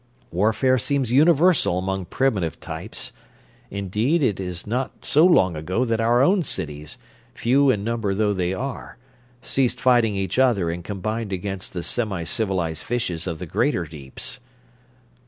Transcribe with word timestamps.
Warfare 0.31 0.79
seems 0.79 1.11
universal 1.11 1.77
among 1.77 2.05
primitive 2.05 2.59
types 2.59 3.11
indeed, 3.69 4.23
it 4.23 4.39
is 4.39 4.65
not 4.65 5.05
so 5.05 5.23
long 5.27 5.55
ago 5.55 5.85
that 5.85 6.01
our 6.01 6.23
own 6.23 6.41
cities, 6.41 6.97
few 7.35 7.69
in 7.69 7.83
number 7.83 8.15
though 8.15 8.33
they 8.33 8.51
are, 8.51 8.97
ceased 9.43 9.79
fighting 9.79 10.15
each 10.15 10.39
other 10.39 10.71
and 10.71 10.83
combined 10.83 11.31
against 11.31 11.73
the 11.73 11.83
semi 11.83 12.23
civilized 12.23 12.83
fishes 12.83 13.27
of 13.27 13.37
the 13.37 13.45
greater 13.45 13.85
deeps." 13.85 14.39